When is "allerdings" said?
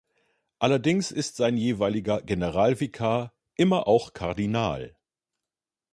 0.57-1.11